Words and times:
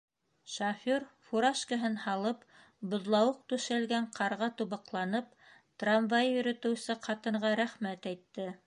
Шофер, 0.51 1.03
фуражкаһын 1.27 1.97
һалып, 2.05 2.41
боҙлауыҡ 2.93 3.37
түшәлгән 3.53 4.09
ҡарға 4.17 4.51
тубыҡланып, 4.63 5.29
трамвай 5.85 6.35
йөрөтөүсе 6.35 6.99
ҡатынға 7.09 7.55
рәхмәт 7.65 8.13
әйтте. 8.15 8.53